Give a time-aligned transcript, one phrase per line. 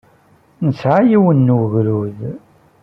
[0.65, 2.19] Nesɛa yiwen n wegrud.